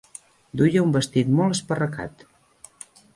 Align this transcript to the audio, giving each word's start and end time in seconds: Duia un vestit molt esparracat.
Duia 0.61 0.81
un 0.85 0.95
vestit 0.95 1.29
molt 1.41 1.57
esparracat. 1.57 2.25